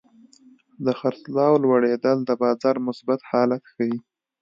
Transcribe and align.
د 0.85 0.87
خرڅلاو 0.99 1.61
لوړېدل 1.63 2.17
د 2.25 2.31
بازار 2.41 2.75
مثبت 2.87 3.19
حالت 3.29 3.63
ښيي. 3.73 3.95